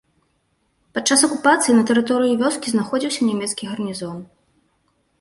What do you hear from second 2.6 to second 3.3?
знаходзіўся